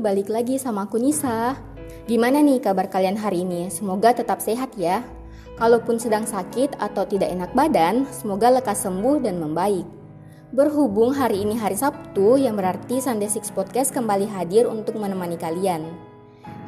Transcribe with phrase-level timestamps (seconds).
[0.00, 1.60] Balik lagi sama aku Nisa.
[2.08, 3.68] Gimana nih kabar kalian hari ini?
[3.68, 5.04] Semoga tetap sehat ya.
[5.60, 9.84] Kalaupun sedang sakit atau tidak enak badan, semoga lekas sembuh dan membaik.
[10.56, 15.84] Berhubung hari ini hari Sabtu, yang berarti Sunday Six Podcast kembali hadir untuk menemani kalian.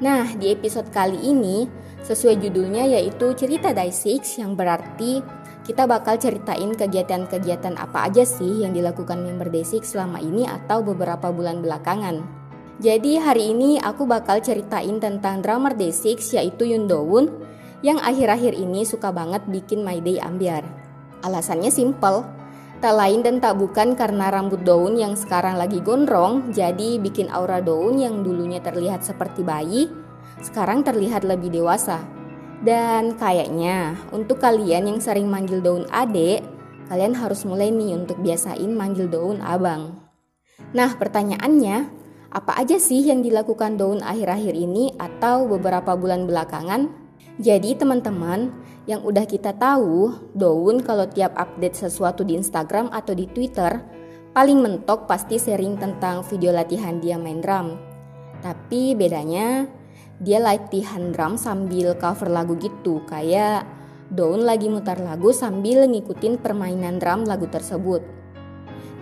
[0.04, 1.66] Nah, di episode kali ini,
[2.04, 5.24] sesuai judulnya yaitu Cerita Day Six, yang berarti
[5.64, 10.84] kita bakal ceritain kegiatan-kegiatan apa aja sih yang dilakukan member Day Six selama ini atau
[10.84, 12.41] beberapa bulan belakangan.
[12.82, 17.30] Jadi hari ini aku bakal ceritain tentang drummer Day6 yaitu Yoon Do Woon
[17.78, 20.66] yang akhir-akhir ini suka banget bikin My Day ambiar.
[21.22, 22.26] Alasannya simple,
[22.82, 27.62] tak lain dan tak bukan karena rambut daun yang sekarang lagi gondrong jadi bikin aura
[27.62, 29.86] daun yang dulunya terlihat seperti bayi
[30.42, 32.02] sekarang terlihat lebih dewasa.
[32.66, 36.42] Dan kayaknya untuk kalian yang sering manggil daun adek,
[36.90, 40.02] kalian harus mulai nih untuk biasain manggil daun abang.
[40.74, 42.01] Nah pertanyaannya,
[42.32, 46.88] apa aja sih yang dilakukan Daun akhir-akhir ini atau beberapa bulan belakangan?
[47.36, 48.48] Jadi teman-teman,
[48.88, 53.84] yang udah kita tahu, Daun kalau tiap update sesuatu di Instagram atau di Twitter,
[54.32, 57.76] paling mentok pasti sharing tentang video latihan dia main drum.
[58.40, 59.68] Tapi bedanya,
[60.16, 63.68] dia latihan drum sambil cover lagu gitu, kayak
[64.12, 68.21] Daun lagi mutar lagu sambil ngikutin permainan drum lagu tersebut.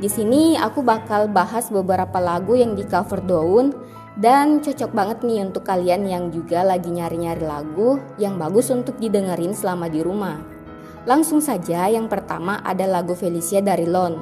[0.00, 3.76] Di sini aku bakal bahas beberapa lagu yang di cover Daun
[4.16, 9.52] dan cocok banget nih untuk kalian yang juga lagi nyari-nyari lagu yang bagus untuk didengerin
[9.52, 10.40] selama di rumah.
[11.04, 14.16] Langsung saja yang pertama ada lagu Felicia dari Lon.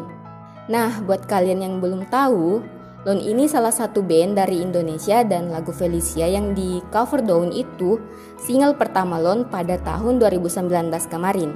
[0.66, 2.58] Nah, buat kalian yang belum tahu,
[3.06, 8.02] Lon ini salah satu band dari Indonesia dan lagu Felicia yang di cover Daun itu
[8.34, 11.54] single pertama Lon pada tahun 2019 kemarin.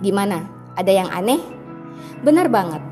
[0.00, 0.48] Gimana?
[0.80, 1.40] Ada yang aneh?
[2.24, 2.91] Benar banget.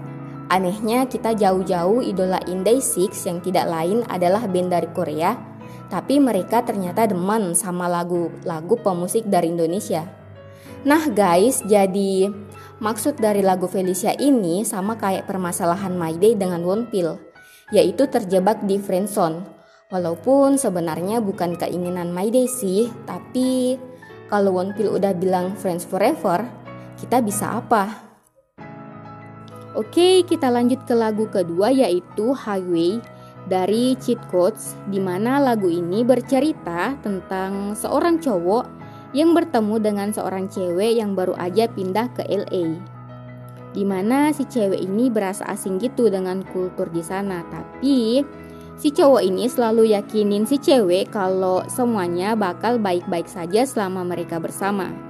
[0.51, 5.39] Anehnya kita jauh-jauh idola Inday Six yang tidak lain adalah band dari Korea,
[5.87, 10.11] tapi mereka ternyata demen sama lagu-lagu pemusik dari Indonesia.
[10.83, 12.35] Nah guys, jadi
[12.83, 17.15] maksud dari lagu Felicia ini sama kayak permasalahan My Day dengan Wonpil,
[17.71, 19.47] yaitu terjebak di friendzone.
[19.95, 23.79] Walaupun sebenarnya bukan keinginan My Day sih, tapi
[24.27, 26.43] kalau Wonpil udah bilang friends forever,
[26.99, 28.10] kita bisa apa?
[29.79, 32.99] Oke, kita lanjut ke lagu kedua yaitu Highway
[33.47, 38.67] dari Cheat Codes di mana lagu ini bercerita tentang seorang cowok
[39.15, 42.83] yang bertemu dengan seorang cewek yang baru aja pindah ke LA.
[43.71, 48.27] Di mana si cewek ini berasa asing gitu dengan kultur di sana, tapi
[48.75, 55.10] si cowok ini selalu yakinin si cewek kalau semuanya bakal baik-baik saja selama mereka bersama.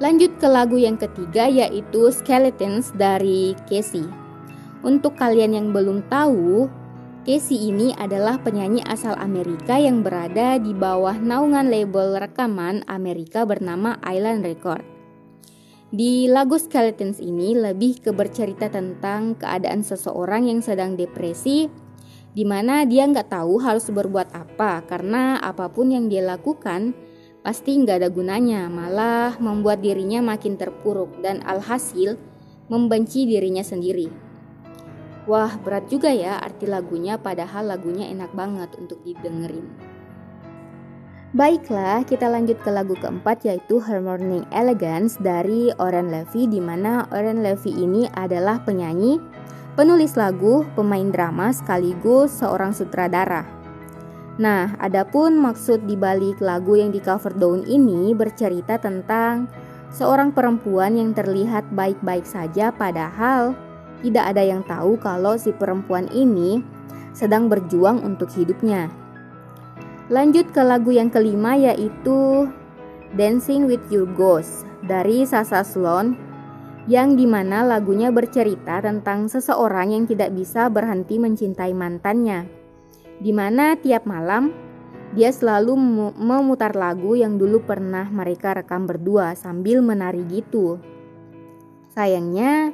[0.00, 4.08] Lanjut ke lagu yang ketiga yaitu Skeletons dari Casey.
[4.80, 6.72] Untuk kalian yang belum tahu,
[7.28, 14.00] Casey ini adalah penyanyi asal Amerika yang berada di bawah naungan label rekaman Amerika bernama
[14.00, 14.80] Island Record.
[15.92, 21.68] Di lagu Skeletons ini lebih ke bercerita tentang keadaan seseorang yang sedang depresi
[22.32, 26.96] di mana dia nggak tahu harus berbuat apa karena apa pun yang dia lakukan
[27.40, 32.20] pasti nggak ada gunanya, malah membuat dirinya makin terpuruk dan alhasil
[32.68, 34.08] membenci dirinya sendiri.
[35.28, 39.68] Wah, berat juga ya arti lagunya padahal lagunya enak banget untuk didengerin.
[41.30, 47.06] Baiklah, kita lanjut ke lagu keempat yaitu Her Morning Elegance dari Oren Levy di mana
[47.14, 49.22] Oren Levy ini adalah penyanyi,
[49.78, 53.59] penulis lagu, pemain drama sekaligus seorang sutradara.
[54.40, 59.52] Nah, adapun maksud di balik lagu yang di cover daun ini bercerita tentang
[59.92, 63.52] seorang perempuan yang terlihat baik-baik saja padahal
[64.00, 66.64] tidak ada yang tahu kalau si perempuan ini
[67.12, 68.88] sedang berjuang untuk hidupnya.
[70.08, 72.48] Lanjut ke lagu yang kelima yaitu
[73.12, 76.16] Dancing with Your Ghost dari Sasa Sloan
[76.88, 82.59] yang di mana lagunya bercerita tentang seseorang yang tidak bisa berhenti mencintai mantannya
[83.20, 84.52] di mana tiap malam
[85.10, 85.74] Dia selalu
[86.14, 90.78] memutar lagu yang dulu pernah mereka rekam berdua sambil menari gitu.
[91.90, 92.70] Sayangnya,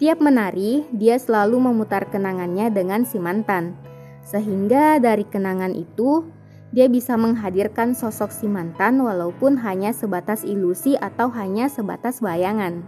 [0.00, 3.76] tiap menari dia selalu memutar kenangannya dengan si mantan.
[4.24, 6.24] Sehingga dari kenangan itu,
[6.72, 12.80] dia bisa menghadirkan sosok si mantan walaupun hanya sebatas ilusi atau hanya sebatas bayangan.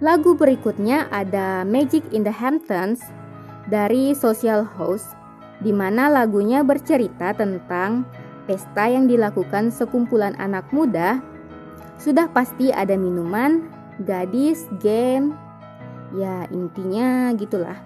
[0.00, 3.04] Lagu berikutnya ada Magic in the Hamptons
[3.68, 5.20] dari Social House
[5.62, 8.02] di mana lagunya bercerita tentang
[8.50, 11.22] pesta yang dilakukan sekumpulan anak muda.
[12.02, 13.70] Sudah pasti ada minuman,
[14.02, 15.38] gadis, game,
[16.18, 17.78] ya intinya gitulah.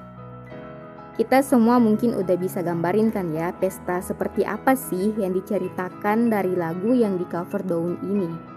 [1.17, 6.52] Kita semua mungkin udah bisa gambarin kan ya pesta seperti apa sih yang diceritakan dari
[6.52, 8.56] lagu yang di cover daun ini.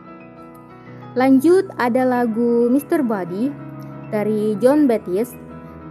[1.16, 3.00] Lanjut ada lagu Mr.
[3.04, 3.48] Body
[4.12, 5.40] dari John Baptiste.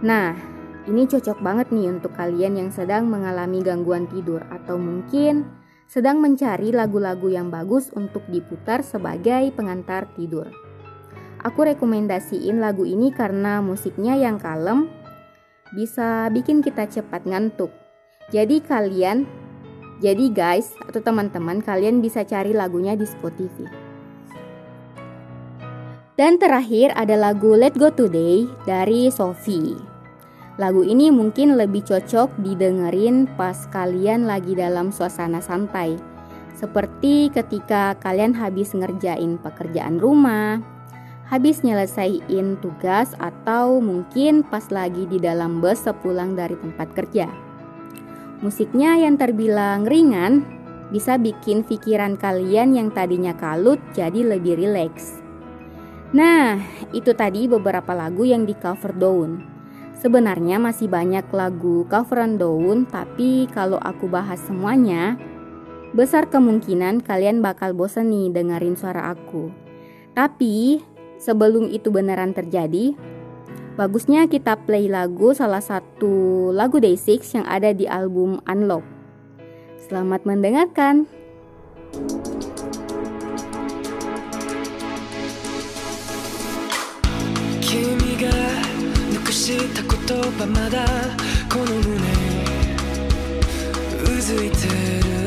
[0.05, 0.58] Nah,
[0.89, 5.45] ini cocok banget nih untuk kalian yang sedang mengalami gangguan tidur atau mungkin
[5.85, 10.49] sedang mencari lagu-lagu yang bagus untuk diputar sebagai pengantar tidur.
[11.45, 14.91] Aku rekomendasiin lagu ini karena musiknya yang kalem,
[15.73, 17.73] bisa bikin kita cepat ngantuk.
[18.29, 19.25] Jadi kalian,
[19.97, 23.65] jadi guys atau teman-teman kalian bisa cari lagunya di Spotify.
[26.19, 29.88] Dan terakhir ada lagu Let Go Today dari Sophie.
[30.59, 35.95] Lagu ini mungkin lebih cocok didengerin pas kalian lagi dalam suasana santai.
[36.51, 40.59] Seperti ketika kalian habis ngerjain pekerjaan rumah,
[41.31, 47.31] habis nyelesain tugas atau mungkin pas lagi di dalam bus sepulang dari tempat kerja.
[48.43, 50.43] Musiknya yang terbilang ringan
[50.91, 55.23] bisa bikin pikiran kalian yang tadinya kalut jadi lebih rileks.
[56.11, 56.59] Nah,
[56.91, 59.48] itu tadi beberapa lagu yang di cover Daun.
[59.99, 65.19] Sebenarnya masih banyak lagu coveran daun, tapi kalau aku bahas semuanya,
[65.91, 69.51] besar kemungkinan kalian bakal bosan nih dengerin suara aku.
[70.15, 70.79] Tapi
[71.19, 72.95] sebelum itu beneran terjadi,
[73.75, 78.87] bagusnya kita play lagu salah satu lagu Day6 yang ada di album Unlock.
[79.83, 81.11] Selamat mendengarkan.
[81.91, 82.28] Kimi
[89.49, 90.85] した言葉まだ
[91.51, 91.97] この胸。
[94.03, 94.67] うずいて
[95.07, 95.18] る。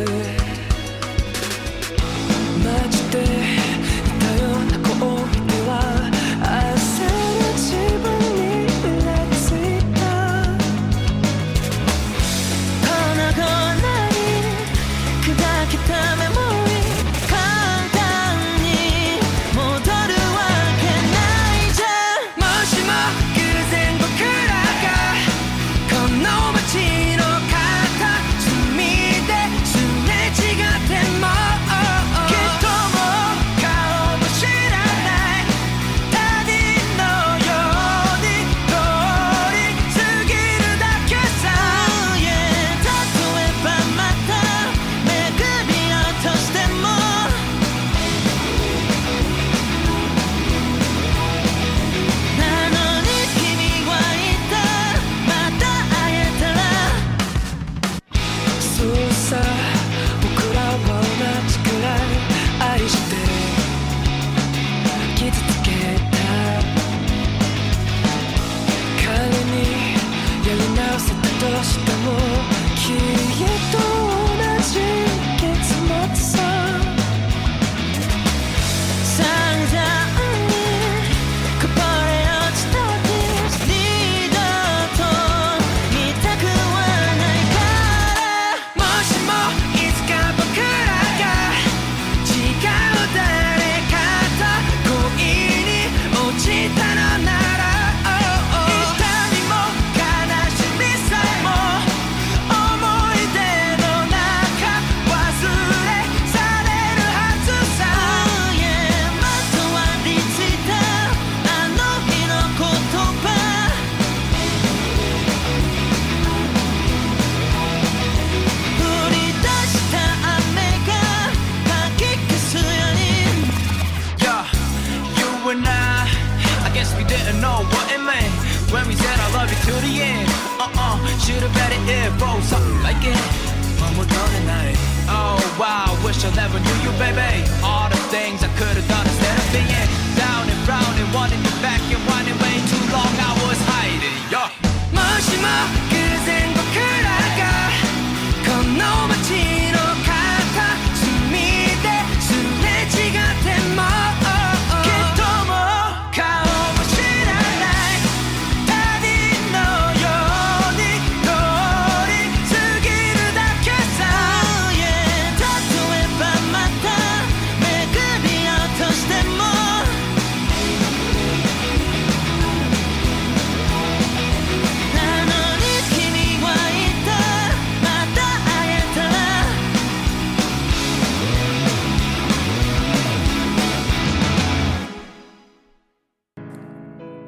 [136.24, 137.31] i'll never knew you, baby.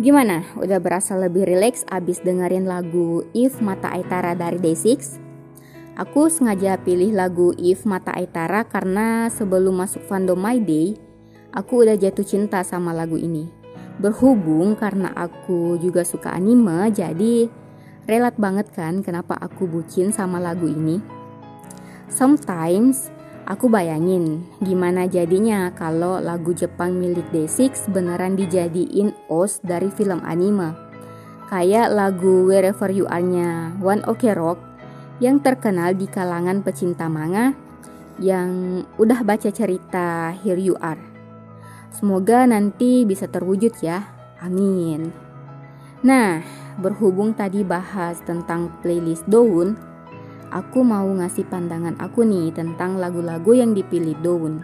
[0.05, 0.45] Gimana?
[0.61, 5.17] Udah berasa lebih rileks abis dengerin lagu If Mata Aitara dari Day6?
[5.97, 11.01] Aku sengaja pilih lagu If Mata Aitara karena sebelum masuk fandom My Day,
[11.57, 13.49] aku udah jatuh cinta sama lagu ini.
[13.97, 17.49] Berhubung karena aku juga suka anime, jadi
[18.05, 21.01] relat banget kan kenapa aku bucin sama lagu ini.
[22.13, 23.09] Sometimes
[23.45, 30.73] Aku bayangin gimana jadinya kalau lagu Jepang milik Day6 beneran dijadiin OST dari film anime.
[31.53, 34.57] Kayak lagu Wherever You Are-nya One Ok Rock
[35.21, 37.53] yang terkenal di kalangan pecinta manga
[38.17, 41.05] yang udah baca cerita Here You Are.
[41.93, 44.09] Semoga nanti bisa terwujud ya.
[44.41, 45.13] Amin.
[46.01, 46.41] Nah,
[46.81, 49.77] berhubung tadi bahas tentang playlist daun,
[50.51, 54.61] aku mau ngasih pandangan aku nih tentang lagu-lagu yang dipilih Daun.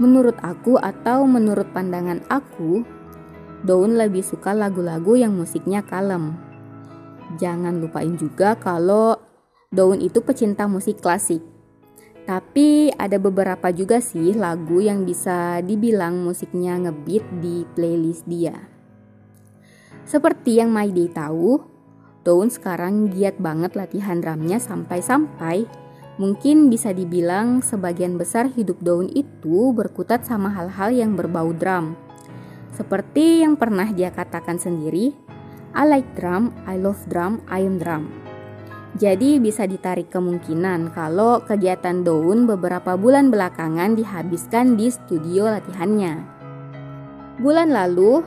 [0.00, 2.86] Menurut aku atau menurut pandangan aku,
[3.62, 6.34] Daun lebih suka lagu-lagu yang musiknya kalem.
[7.38, 9.16] Jangan lupain juga kalau
[9.72, 11.40] Daun itu pecinta musik klasik.
[12.22, 18.54] Tapi ada beberapa juga sih lagu yang bisa dibilang musiknya ngebeat di playlist dia.
[20.06, 21.71] Seperti yang Maide tahu,
[22.22, 25.66] Daun sekarang giat banget latihan drumnya sampai-sampai
[26.22, 31.98] mungkin bisa dibilang sebagian besar hidup Daun itu berkutat sama hal-hal yang berbau drum.
[32.72, 35.12] Seperti yang pernah dia katakan sendiri,
[35.74, 38.22] I like drum, I love drum, I am drum.
[38.92, 46.20] Jadi bisa ditarik kemungkinan kalau kegiatan Daun beberapa bulan belakangan dihabiskan di studio latihannya.
[47.40, 48.20] Bulan lalu,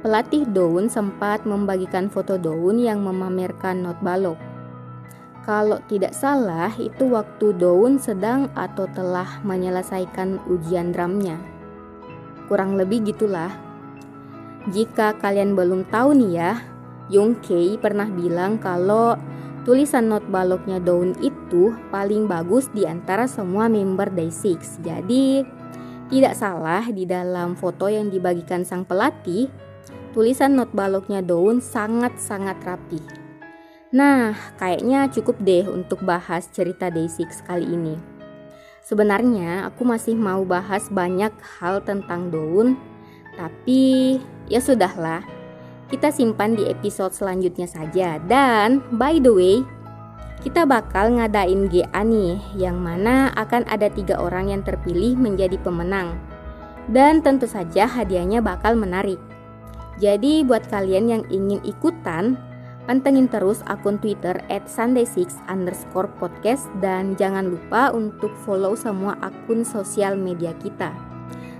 [0.00, 4.40] Pelatih Daun sempat membagikan foto Daun yang memamerkan not balok.
[5.44, 11.36] Kalau tidak salah, itu waktu Daun sedang atau telah menyelesaikan ujian drumnya.
[12.48, 13.52] Kurang lebih gitulah.
[14.72, 16.52] Jika kalian belum tahu nih ya,
[17.12, 19.20] Yong Kei pernah bilang kalau
[19.68, 24.80] tulisan not baloknya Daun itu paling bagus di antara semua member Day6.
[24.80, 25.44] Jadi,
[26.08, 29.52] tidak salah di dalam foto yang dibagikan sang pelatih,
[30.10, 33.00] tulisan not baloknya daun sangat-sangat rapi.
[33.90, 37.98] Nah, kayaknya cukup deh untuk bahas cerita Day6 kali ini.
[38.86, 42.78] Sebenarnya aku masih mau bahas banyak hal tentang daun,
[43.34, 45.22] tapi ya sudahlah.
[45.90, 48.22] Kita simpan di episode selanjutnya saja.
[48.22, 49.56] Dan by the way,
[50.46, 56.14] kita bakal ngadain GA nih, yang mana akan ada tiga orang yang terpilih menjadi pemenang.
[56.86, 59.18] Dan tentu saja hadiahnya bakal menarik.
[60.00, 62.40] Jadi buat kalian yang ingin ikutan,
[62.88, 69.60] pantengin terus akun Twitter at Sunday6 underscore podcast dan jangan lupa untuk follow semua akun
[69.60, 70.96] sosial media kita.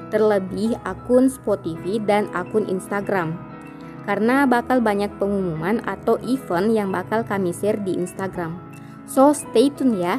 [0.09, 3.37] Terlebih akun Spotify dan akun Instagram.
[4.09, 8.57] Karena bakal banyak pengumuman atau event yang bakal kami share di Instagram.
[9.05, 10.17] So stay tune ya.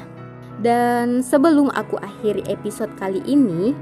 [0.62, 3.74] Dan sebelum aku akhiri episode kali ini,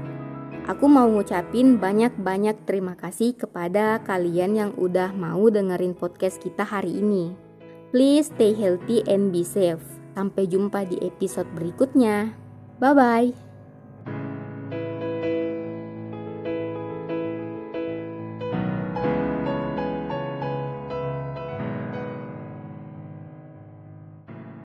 [0.68, 7.00] Aku mau ngucapin banyak-banyak terima kasih kepada kalian yang udah mau dengerin podcast kita hari
[7.00, 7.32] ini.
[7.90, 9.82] Please stay healthy and be safe.
[10.12, 12.36] Sampai jumpa di episode berikutnya.
[12.76, 13.49] Bye bye.